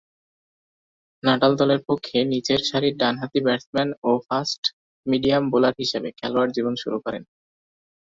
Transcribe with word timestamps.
Natal 1.23 1.51
দলের 1.61 1.81
পক্ষে 1.87 2.17
নিচেরসারির 2.31 2.95
ডানহাতি 2.97 3.39
ব্যাটসম্যান 3.45 3.89
ও 4.03 4.11
ফাস্ট 4.27 4.63
মিডিয়াম 5.05 5.43
বোলার 5.51 5.75
হিসেবে 5.81 6.09
খেলোয়াড়ী 6.19 6.51
জীবন 6.57 6.73
শুরু 6.83 6.97
করেন। 7.05 7.23